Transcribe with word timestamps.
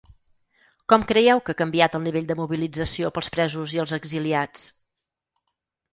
Com 0.93 1.03
creieu 1.11 1.41
que 1.49 1.53
ha 1.57 1.59
canviat 1.59 1.97
el 1.99 2.03
nivell 2.07 2.25
de 2.31 2.37
mobilització 2.41 3.13
pels 3.19 3.29
presos 3.37 3.77
i 3.77 3.83
els 3.85 3.97
exiliats? 3.99 4.65